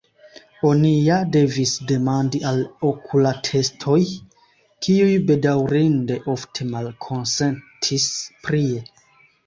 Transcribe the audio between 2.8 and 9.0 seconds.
okulatestoj kiuj bedaŭrinde ofte malkonsentis prie.